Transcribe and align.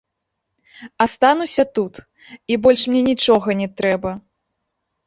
Астануся 1.05 1.65
тут, 1.81 1.93
і 2.55 2.61
больш 2.65 2.81
мне 2.95 3.01
нічога 3.13 3.61
не 3.65 3.73
трэба. 3.81 4.11